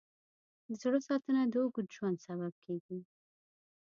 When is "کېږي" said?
2.63-2.99